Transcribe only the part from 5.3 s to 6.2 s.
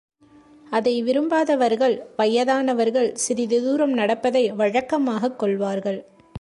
கொள்வார்கள்.